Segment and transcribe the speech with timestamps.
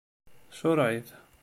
[0.51, 1.09] Tcureɛ-it.